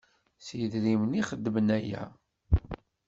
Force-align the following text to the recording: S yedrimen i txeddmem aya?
S 0.45 0.47
yedrimen 0.59 1.17
i 1.19 1.21
txeddmem 1.23 1.67
aya? 1.77 2.03